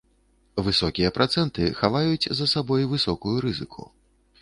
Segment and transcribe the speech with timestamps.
[0.67, 3.83] Высокія працэнты хаваюць за сабой высокую рызыку.